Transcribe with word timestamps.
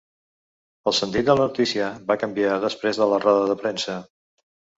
El 0.91 0.95
sentit 0.99 1.27
de 1.27 1.35
la 1.39 1.45
notícia 1.49 1.89
va 2.07 2.17
canviar 2.25 2.57
després 2.65 3.01
de 3.03 3.09
la 3.13 3.21
roda 3.27 3.45
de 3.53 3.59
premsa. 3.61 4.01